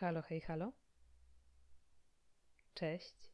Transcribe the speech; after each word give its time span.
Halo, 0.00 0.22
hej, 0.22 0.40
halo. 0.40 0.72
Cześć. 2.74 3.30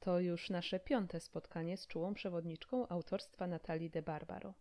To 0.00 0.20
już 0.20 0.50
nasze 0.50 0.80
piąte 0.80 1.20
spotkanie 1.20 1.76
z 1.76 1.86
czułą 1.86 2.14
przewodniczką 2.14 2.88
autorstwa 2.88 3.46
Natalii 3.46 3.90
de 3.90 4.02
Barbaro. 4.02 4.54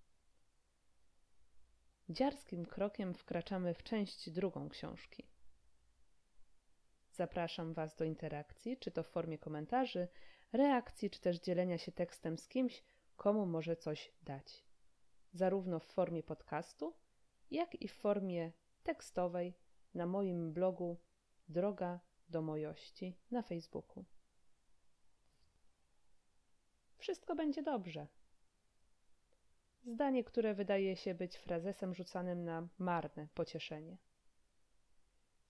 Dziarskim 2.10 2.66
krokiem 2.66 3.14
wkraczamy 3.14 3.74
w 3.74 3.84
część 3.84 4.30
drugą 4.30 4.70
książki. 4.70 5.28
Zapraszam 7.12 7.74
Was 7.74 7.96
do 7.96 8.06
interakcji, 8.06 8.78
czy 8.78 8.92
to 8.92 9.04
w 9.04 9.08
formie 9.08 9.38
komentarzy, 9.38 10.08
reakcji, 10.54 11.10
czy 11.10 11.22
też 11.22 11.40
dzielenia 11.40 11.78
się 11.78 11.92
tekstem 11.92 12.38
z 12.38 12.48
kimś, 12.48 12.84
komu 13.16 13.46
może 13.46 13.76
coś 13.76 14.12
dać. 14.24 14.64
Zarówno 15.34 15.80
w 15.80 15.86
formie 15.86 16.24
podcastu, 16.24 16.94
jak 17.52 17.82
i 17.82 17.88
w 17.88 17.94
formie 17.94 18.52
tekstowej 18.84 19.65
na 19.96 20.06
moim 20.06 20.54
blogu 20.54 20.98
Droga 21.50 22.00
do 22.30 22.42
Mojości 22.42 23.18
na 23.32 23.42
Facebooku. 23.42 24.06
Wszystko 26.98 27.36
będzie 27.36 27.64
dobrze. 27.64 28.08
Zdanie, 29.86 30.24
które 30.24 30.54
wydaje 30.54 30.96
się 30.96 31.16
być 31.16 31.38
frazesem 31.38 31.94
rzucanym 31.94 32.44
na 32.44 32.68
marne 32.78 33.28
pocieszenie. 33.34 33.98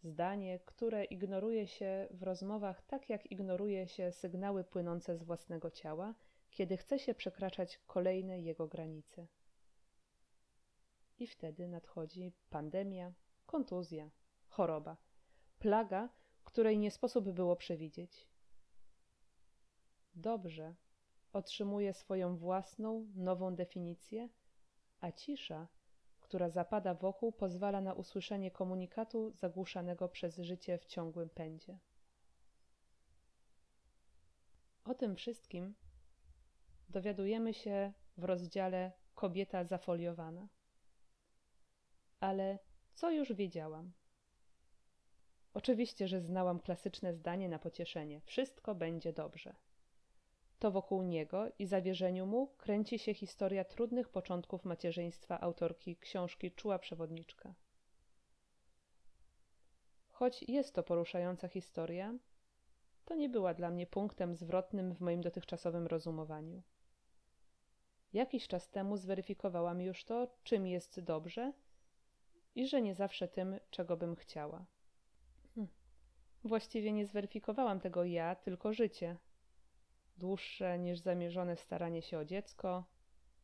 Zdanie, 0.03 0.59
które 0.59 1.03
ignoruje 1.03 1.67
się 1.67 2.07
w 2.11 2.23
rozmowach 2.23 2.81
tak, 2.81 3.09
jak 3.09 3.31
ignoruje 3.31 3.87
się 3.87 4.11
sygnały 4.11 4.63
płynące 4.63 5.17
z 5.17 5.23
własnego 5.23 5.71
ciała, 5.71 6.15
kiedy 6.51 6.77
chce 6.77 6.99
się 6.99 7.13
przekraczać 7.13 7.79
kolejne 7.87 8.41
jego 8.41 8.67
granice. 8.67 9.27
I 11.19 11.27
wtedy 11.27 11.67
nadchodzi 11.67 12.31
pandemia, 12.49 13.13
kontuzja, 13.45 14.09
choroba, 14.55 14.97
plaga, 15.59 16.09
której 16.43 16.77
nie 16.77 16.91
sposób 16.91 17.29
było 17.29 17.55
przewidzieć. 17.55 18.27
Dobrze 20.15 20.75
otrzymuje 21.33 21.93
swoją 21.93 22.37
własną, 22.37 23.07
nową 23.15 23.55
definicję, 23.55 24.29
a 25.01 25.11
cisza, 25.11 25.67
która 26.19 26.49
zapada 26.49 26.93
wokół, 26.93 27.31
pozwala 27.31 27.81
na 27.81 27.93
usłyszenie 27.93 28.51
komunikatu 28.51 29.31
zagłuszanego 29.31 30.09
przez 30.09 30.37
życie 30.37 30.77
w 30.77 30.85
ciągłym 30.85 31.29
pędzie. 31.29 31.79
O 34.85 34.93
tym 34.93 35.15
wszystkim 35.15 35.75
dowiadujemy 36.89 37.53
się 37.53 37.93
w 38.17 38.23
rozdziale 38.23 38.91
Kobieta 39.15 39.63
zafoliowana. 39.63 40.47
Ale 42.19 42.59
co 42.93 43.11
już 43.11 43.33
wiedziałam? 43.33 43.91
Oczywiście, 45.55 46.07
że 46.07 46.21
znałam 46.21 46.59
klasyczne 46.59 47.13
zdanie 47.13 47.49
na 47.49 47.59
pocieszenie: 47.59 48.21
wszystko 48.21 48.75
będzie 48.75 49.13
dobrze. 49.13 49.55
To 50.59 50.71
wokół 50.71 51.03
niego 51.03 51.45
i 51.59 51.65
zawierzeniu 51.65 52.25
mu 52.25 52.47
kręci 52.47 52.99
się 52.99 53.13
historia 53.13 53.63
trudnych 53.63 54.09
początków 54.09 54.65
macierzyństwa 54.65 55.41
autorki 55.41 55.97
książki 55.97 56.51
Czuła 56.51 56.79
Przewodniczka. 56.79 57.53
Choć 60.09 60.43
jest 60.47 60.75
to 60.75 60.83
poruszająca 60.83 61.47
historia, 61.47 62.13
to 63.05 63.15
nie 63.15 63.29
była 63.29 63.53
dla 63.53 63.69
mnie 63.69 63.87
punktem 63.87 64.35
zwrotnym 64.35 64.93
w 64.93 65.01
moim 65.01 65.21
dotychczasowym 65.21 65.87
rozumowaniu. 65.87 66.61
Jakiś 68.13 68.47
czas 68.47 68.69
temu 68.69 68.97
zweryfikowałam 68.97 69.81
już 69.81 70.03
to, 70.03 70.27
czym 70.43 70.67
jest 70.67 70.99
dobrze 70.99 71.53
i 72.55 72.67
że 72.67 72.81
nie 72.81 72.95
zawsze 72.95 73.27
tym, 73.27 73.59
czego 73.69 73.97
bym 73.97 74.15
chciała. 74.15 74.65
Właściwie 76.45 76.91
nie 76.91 77.05
zweryfikowałam 77.05 77.79
tego 77.79 78.03
ja, 78.03 78.35
tylko 78.35 78.73
życie. 78.73 79.17
Dłuższe 80.17 80.79
niż 80.79 80.99
zamierzone 80.99 81.57
staranie 81.57 82.01
się 82.01 82.17
o 82.17 82.25
dziecko, 82.25 82.83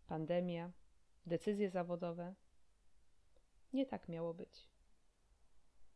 pandemia, 0.08 0.72
decyzje 1.26 1.70
zawodowe. 1.70 2.36
Nie 3.74 3.86
tak 3.86 4.10
miało 4.10 4.34
być. 4.34 4.70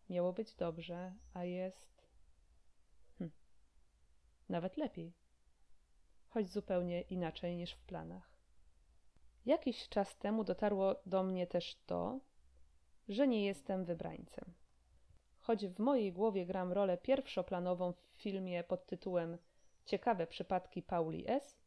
Miało 0.10 0.34
być 0.34 0.56
dobrze, 0.56 1.14
a 1.34 1.44
jest. 1.44 2.08
Hm. 3.18 3.32
Nawet 4.50 4.78
lepiej. 4.78 5.14
Choć 6.30 6.50
zupełnie 6.50 7.02
inaczej 7.02 7.56
niż 7.56 7.74
w 7.74 7.82
planach. 7.82 8.36
Jakiś 9.46 9.90
czas 9.90 10.18
temu 10.18 10.44
dotarło 10.44 10.96
do 11.06 11.24
mnie 11.24 11.48
też 11.48 11.76
to, 11.86 12.20
że 13.08 13.28
nie 13.28 13.46
jestem 13.46 13.86
wybrańcem. 13.86 14.65
Choć 15.46 15.68
w 15.68 15.80
mojej 15.80 16.14
głowie 16.14 16.46
gram 16.46 16.72
rolę 16.72 16.98
pierwszoplanową 16.98 17.92
w 17.92 18.00
filmie 18.00 18.64
pod 18.64 18.86
tytułem 18.86 19.38
Ciekawe 19.86 20.28
przypadki 20.28 20.84
Pauli 20.84 21.24
S., 21.28 21.58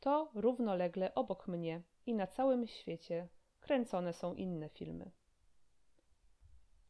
to 0.00 0.30
równolegle 0.34 1.14
obok 1.14 1.48
mnie 1.48 1.82
i 2.06 2.14
na 2.14 2.26
całym 2.26 2.66
świecie 2.66 3.28
kręcone 3.60 4.12
są 4.12 4.34
inne 4.34 4.68
filmy. 4.68 5.10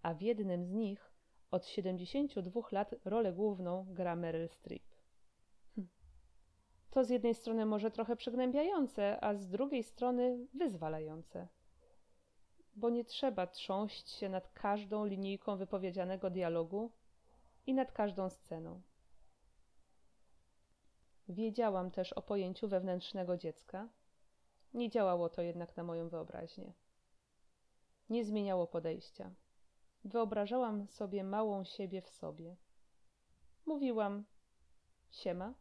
A 0.03 0.15
w 0.15 0.23
jednym 0.23 0.65
z 0.65 0.73
nich 0.73 1.13
od 1.51 1.67
72 1.67 2.61
lat 2.73 2.95
rolę 3.05 3.33
główną 3.33 3.87
gra 3.89 4.17
Meryl 4.17 4.49
Streep. 4.49 4.95
Hm. 5.75 5.89
To 6.91 7.05
z 7.05 7.11
jednej 7.11 7.35
strony 7.35 7.67
może 7.67 7.91
trochę 7.91 8.17
przygnębiające, 8.17 9.25
a 9.25 9.35
z 9.35 9.49
drugiej 9.49 9.83
strony 9.83 10.47
wyzwalające 10.55 11.49
bo 12.81 12.91
nie 12.91 13.05
trzeba 13.05 13.47
trząść 13.47 14.11
się 14.11 14.29
nad 14.29 14.49
każdą 14.49 15.05
linijką 15.05 15.57
wypowiedzianego 15.57 16.31
dialogu 16.31 16.91
i 17.67 17.75
nad 17.75 17.93
każdą 17.93 18.31
sceną. 18.31 18.81
Wiedziałam 21.29 21.91
też 21.91 22.13
o 22.13 22.23
pojęciu 22.23 22.69
wewnętrznego 22.69 23.37
dziecka. 23.37 23.89
Nie 24.75 24.91
działało 24.91 25.29
to 25.29 25.43
jednak 25.43 25.77
na 25.77 25.83
moją 25.83 26.09
wyobraźnię. 26.09 26.73
Nie 28.09 28.25
zmieniało 28.25 28.67
podejścia. 28.67 29.31
Wyobrażałam 30.05 30.87
sobie 30.89 31.25
małą 31.25 31.65
siebie 31.65 32.03
w 32.03 32.09
sobie. 32.09 32.57
Mówiłam 33.67 34.25
siema, 35.11 35.55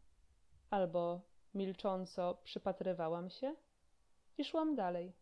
albo 0.69 1.21
milcząco 1.53 2.35
przypatrywałam 2.43 3.29
się 3.29 3.55
i 4.37 4.43
szłam 4.43 4.75
dalej 4.75 5.13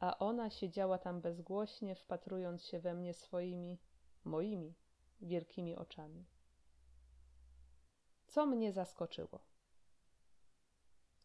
a 0.00 0.18
ona 0.18 0.50
siedziała 0.50 0.98
tam 0.98 1.20
bezgłośnie, 1.20 1.94
wpatrując 1.94 2.64
się 2.64 2.80
we 2.80 2.94
mnie 2.94 3.14
swoimi, 3.14 3.78
moimi, 4.24 4.74
wielkimi 5.20 5.76
oczami. 5.76 6.24
Co 8.26 8.46
mnie 8.46 8.72
zaskoczyło? 8.72 9.40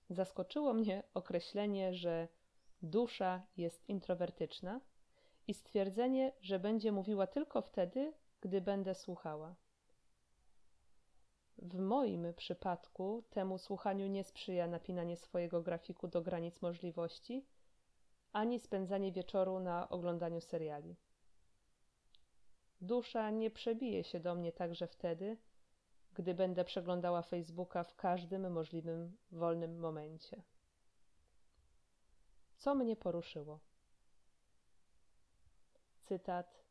Zaskoczyło 0.09 0.73
mnie 0.73 1.03
określenie, 1.13 1.93
że 1.93 2.27
dusza 2.81 3.41
jest 3.57 3.89
introwertyczna 3.89 4.81
i 5.47 5.53
stwierdzenie, 5.53 6.31
że 6.41 6.59
będzie 6.59 6.91
mówiła 6.91 7.27
tylko 7.27 7.61
wtedy, 7.61 8.13
gdy 8.41 8.61
będę 8.61 8.95
słuchała. 8.95 9.55
W 11.57 11.79
moim 11.79 12.33
przypadku 12.33 13.23
temu 13.29 13.57
słuchaniu 13.57 14.07
nie 14.07 14.23
sprzyja 14.23 14.67
napinanie 14.67 15.17
swojego 15.17 15.61
grafiku 15.61 16.07
do 16.07 16.21
granic 16.21 16.61
możliwości 16.61 17.45
ani 18.35 18.59
spędzanie 18.59 19.11
wieczoru 19.11 19.59
na 19.59 19.89
oglądaniu 19.89 20.41
seriali. 20.41 20.95
Dusza 22.81 23.29
nie 23.29 23.51
przebije 23.51 24.03
się 24.03 24.19
do 24.19 24.35
mnie 24.35 24.51
także 24.51 24.87
wtedy, 24.87 25.37
gdy 26.13 26.33
będę 26.33 26.63
przeglądała 26.63 27.21
Facebooka 27.21 27.83
w 27.83 27.95
każdym 27.95 28.51
możliwym 28.51 29.17
wolnym 29.31 29.79
momencie. 29.79 30.43
Co 32.55 32.75
mnie 32.75 32.95
poruszyło? 32.95 33.59
Cytat: 36.01 36.63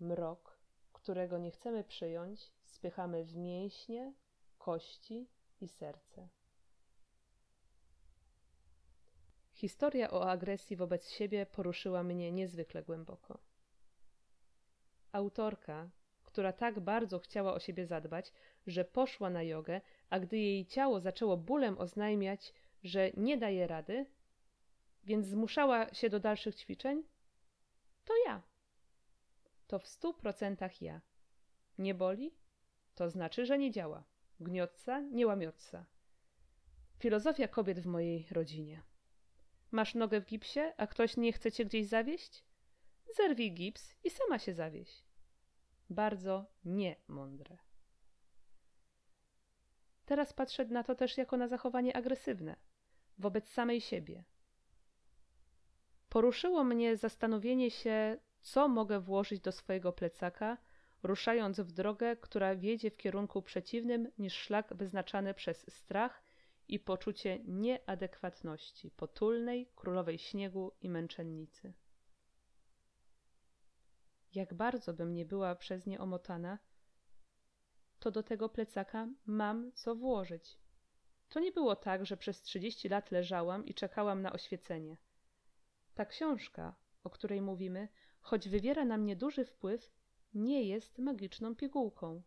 Mrok, 0.00 0.58
którego 0.92 1.38
nie 1.38 1.50
chcemy 1.50 1.84
przyjąć, 1.84 2.52
spychamy 2.64 3.24
w 3.24 3.36
mięśnie, 3.36 4.12
kości 4.58 5.28
i 5.60 5.68
serce. 5.68 6.28
Historia 9.54 10.10
o 10.10 10.30
agresji 10.30 10.76
wobec 10.76 11.10
siebie 11.10 11.46
poruszyła 11.46 12.02
mnie 12.02 12.32
niezwykle 12.32 12.82
głęboko. 12.82 13.38
Autorka, 15.12 15.90
która 16.22 16.52
tak 16.52 16.80
bardzo 16.80 17.18
chciała 17.18 17.54
o 17.54 17.60
siebie 17.60 17.86
zadbać, 17.86 18.32
że 18.66 18.84
poszła 18.84 19.30
na 19.30 19.42
jogę, 19.42 19.80
a 20.10 20.20
gdy 20.20 20.38
jej 20.38 20.66
ciało 20.66 21.00
zaczęło 21.00 21.36
bólem 21.36 21.78
oznajmiać, 21.78 22.52
że 22.82 23.10
nie 23.16 23.38
daje 23.38 23.66
rady, 23.66 24.06
więc 25.04 25.26
zmuszała 25.26 25.94
się 25.94 26.10
do 26.10 26.20
dalszych 26.20 26.54
ćwiczeń, 26.54 27.02
to 28.04 28.14
ja. 28.26 28.42
To 29.66 29.78
w 29.78 29.86
stu 29.86 30.14
procentach 30.14 30.82
ja. 30.82 31.00
Nie 31.78 31.94
boli? 31.94 32.34
To 32.94 33.10
znaczy, 33.10 33.46
że 33.46 33.58
nie 33.58 33.70
działa. 33.70 34.04
Gniotca, 34.40 35.00
nie 35.00 35.26
łamiotca. 35.26 35.86
Filozofia 36.98 37.48
kobiet 37.48 37.80
w 37.80 37.86
mojej 37.86 38.26
rodzinie. 38.30 38.82
Masz 39.74 39.94
nogę 39.94 40.20
w 40.20 40.26
gipsie, 40.26 40.60
a 40.76 40.86
ktoś 40.86 41.16
nie 41.16 41.32
chce 41.32 41.52
cię 41.52 41.64
gdzieś 41.64 41.86
zawieść? 41.86 42.44
Zerwij 43.16 43.54
gips 43.54 43.94
i 44.04 44.10
sama 44.10 44.38
się 44.38 44.54
zawieś. 44.54 45.04
Bardzo 45.90 46.46
niemądre. 46.64 47.58
Teraz 50.04 50.32
patrzę 50.32 50.64
na 50.64 50.84
to 50.84 50.94
też 50.94 51.18
jako 51.18 51.36
na 51.36 51.48
zachowanie 51.48 51.96
agresywne 51.96 52.56
wobec 53.18 53.48
samej 53.48 53.80
siebie. 53.80 54.24
Poruszyło 56.08 56.64
mnie 56.64 56.96
zastanowienie 56.96 57.70
się, 57.70 58.18
co 58.40 58.68
mogę 58.68 59.00
włożyć 59.00 59.40
do 59.40 59.52
swojego 59.52 59.92
plecaka, 59.92 60.58
ruszając 61.02 61.60
w 61.60 61.72
drogę, 61.72 62.16
która 62.16 62.56
wiedzie 62.56 62.90
w 62.90 62.96
kierunku 62.96 63.42
przeciwnym 63.42 64.10
niż 64.18 64.34
szlak 64.34 64.74
wyznaczany 64.74 65.34
przez 65.34 65.74
strach 65.74 66.23
i 66.68 66.78
poczucie 66.78 67.38
nieadekwatności, 67.44 68.90
potulnej 68.90 69.70
królowej 69.76 70.18
śniegu 70.18 70.72
i 70.80 70.88
męczennicy. 70.88 71.72
Jak 74.34 74.54
bardzo 74.54 74.94
bym 74.94 75.14
nie 75.14 75.24
była 75.24 75.54
przez 75.54 75.86
nie 75.86 76.00
omotana, 76.00 76.58
to 77.98 78.10
do 78.10 78.22
tego 78.22 78.48
plecaka 78.48 79.08
mam 79.26 79.72
co 79.72 79.94
włożyć. 79.94 80.58
To 81.28 81.40
nie 81.40 81.52
było 81.52 81.76
tak, 81.76 82.06
że 82.06 82.16
przez 82.16 82.42
trzydzieści 82.42 82.88
lat 82.88 83.10
leżałam 83.10 83.66
i 83.66 83.74
czekałam 83.74 84.22
na 84.22 84.32
oświecenie. 84.32 84.96
Ta 85.94 86.04
książka, 86.04 86.76
o 87.04 87.10
której 87.10 87.40
mówimy, 87.40 87.88
choć 88.20 88.48
wywiera 88.48 88.84
na 88.84 88.98
mnie 88.98 89.16
duży 89.16 89.44
wpływ, 89.44 89.90
nie 90.34 90.62
jest 90.62 90.98
magiczną 90.98 91.56
pigułką. 91.56 92.22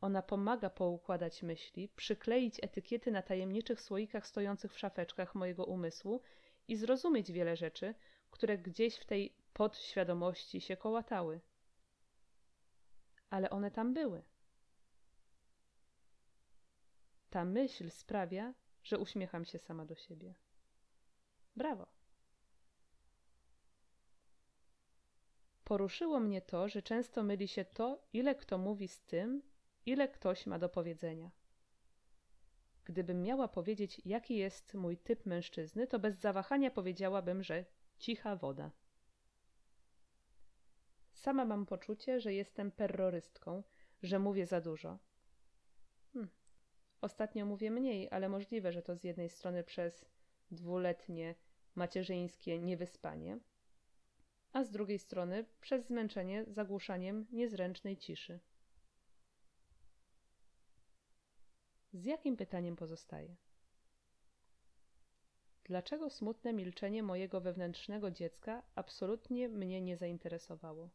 Ona 0.00 0.22
pomaga 0.22 0.70
poukładać 0.70 1.42
myśli, 1.42 1.88
przykleić 1.88 2.60
etykiety 2.62 3.10
na 3.10 3.22
tajemniczych 3.22 3.80
słoikach 3.80 4.26
stojących 4.26 4.72
w 4.72 4.78
szafeczkach 4.78 5.34
mojego 5.34 5.64
umysłu 5.64 6.20
i 6.68 6.76
zrozumieć 6.76 7.32
wiele 7.32 7.56
rzeczy, 7.56 7.94
które 8.30 8.58
gdzieś 8.58 8.96
w 8.96 9.04
tej 9.04 9.34
podświadomości 9.52 10.60
się 10.60 10.76
kołatały. 10.76 11.40
Ale 13.30 13.50
one 13.50 13.70
tam 13.70 13.94
były. 13.94 14.22
Ta 17.30 17.44
myśl 17.44 17.90
sprawia, 17.90 18.54
że 18.82 18.98
uśmiecham 18.98 19.44
się 19.44 19.58
sama 19.58 19.84
do 19.84 19.94
siebie. 19.94 20.34
Brawo! 21.56 21.86
Poruszyło 25.64 26.20
mnie 26.20 26.42
to, 26.42 26.68
że 26.68 26.82
często 26.82 27.22
myli 27.22 27.48
się 27.48 27.64
to, 27.64 28.02
ile 28.12 28.34
kto 28.34 28.58
mówi 28.58 28.88
z 28.88 29.02
tym, 29.02 29.42
ile 29.86 30.08
ktoś 30.08 30.46
ma 30.46 30.58
do 30.58 30.68
powiedzenia. 30.68 31.30
Gdybym 32.84 33.22
miała 33.22 33.48
powiedzieć, 33.48 34.00
jaki 34.04 34.36
jest 34.36 34.74
mój 34.74 34.96
typ 34.96 35.26
mężczyzny, 35.26 35.86
to 35.86 35.98
bez 35.98 36.16
zawahania 36.16 36.70
powiedziałabym, 36.70 37.42
że 37.42 37.64
cicha 37.98 38.36
woda. 38.36 38.70
Sama 41.12 41.44
mam 41.44 41.66
poczucie, 41.66 42.20
że 42.20 42.34
jestem 42.34 42.72
terrorystką, 42.72 43.62
że 44.02 44.18
mówię 44.18 44.46
za 44.46 44.60
dużo. 44.60 44.98
Hm. 46.12 46.28
Ostatnio 47.00 47.46
mówię 47.46 47.70
mniej, 47.70 48.08
ale 48.10 48.28
możliwe, 48.28 48.72
że 48.72 48.82
to 48.82 48.96
z 48.96 49.04
jednej 49.04 49.28
strony 49.28 49.64
przez 49.64 50.06
dwuletnie 50.50 51.34
macierzyńskie 51.74 52.58
niewyspanie, 52.58 53.38
a 54.52 54.64
z 54.64 54.70
drugiej 54.70 54.98
strony 54.98 55.44
przez 55.60 55.86
zmęczenie 55.86 56.44
zagłuszaniem 56.48 57.26
niezręcznej 57.30 57.96
ciszy. 57.96 58.40
Z 61.94 62.04
jakim 62.04 62.36
pytaniem 62.36 62.76
pozostaje? 62.76 63.36
Dlaczego 65.64 66.10
smutne 66.10 66.52
milczenie 66.52 67.02
mojego 67.02 67.40
wewnętrznego 67.40 68.10
dziecka 68.10 68.62
absolutnie 68.74 69.48
mnie 69.48 69.80
nie 69.80 69.96
zainteresowało? 69.96 70.90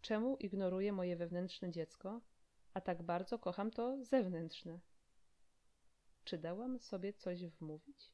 Czemu 0.00 0.36
ignoruję 0.36 0.92
moje 0.92 1.16
wewnętrzne 1.16 1.70
dziecko, 1.70 2.20
a 2.74 2.80
tak 2.80 3.02
bardzo 3.02 3.38
kocham 3.38 3.70
to 3.70 4.04
zewnętrzne? 4.04 4.78
Czy 6.24 6.38
dałam 6.38 6.78
sobie 6.78 7.12
coś 7.12 7.46
wmówić? 7.46 8.12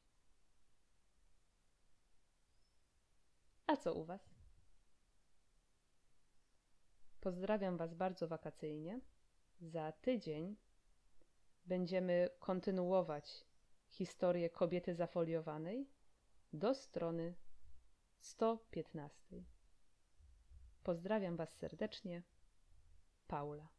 A 3.67 3.77
co 3.77 3.93
u 3.93 4.05
Was? 4.05 4.35
Pozdrawiam 7.21 7.77
Was 7.77 7.93
bardzo 7.93 8.27
wakacyjnie. 8.27 8.99
Za 9.61 9.91
tydzień 9.91 10.55
będziemy 11.65 12.29
kontynuować 12.39 13.45
historię 13.89 14.49
kobiety 14.49 14.95
zafoliowanej 14.95 15.89
do 16.53 16.73
strony 16.75 17.35
115. 18.19 19.43
Pozdrawiam 20.83 21.35
Was 21.35 21.57
serdecznie, 21.57 22.23
Paula. 23.27 23.74